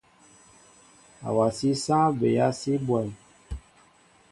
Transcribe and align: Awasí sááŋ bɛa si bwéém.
Awasí 1.27 1.69
sááŋ 1.83 2.07
bɛa 2.19 2.47
si 2.59 2.71
bwéém. 2.85 3.09